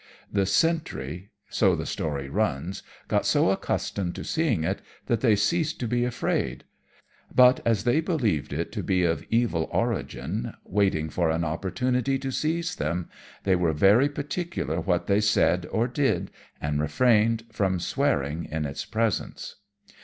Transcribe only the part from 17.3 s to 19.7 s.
from swearing in its presence.